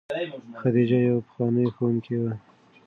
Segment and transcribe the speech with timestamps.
[0.59, 2.31] خدیجه یوه پخوانۍ ښوونکې وه.